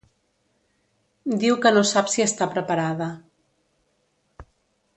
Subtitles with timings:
[1.43, 3.11] Diu que no sap si està preparada.